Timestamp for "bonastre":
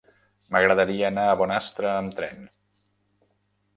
1.43-1.91